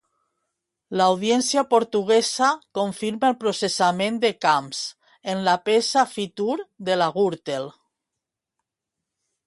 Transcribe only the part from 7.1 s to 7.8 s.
Gürtel.